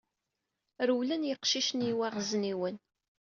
Rewlen 0.87 1.27
yeqcicen 1.29 1.79
i 1.85 1.87
yiwaɣezniwen. 1.87 2.77